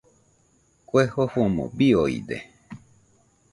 Kue 0.87 1.03
jofomo 1.11 1.65
biooide. 1.77 2.37